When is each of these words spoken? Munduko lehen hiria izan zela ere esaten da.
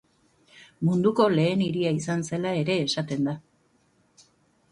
Munduko 0.87 1.25
lehen 1.33 1.59
hiria 1.65 1.91
izan 1.97 2.25
zela 2.29 2.53
ere 2.61 2.77
esaten 2.87 3.29
da. 3.31 3.35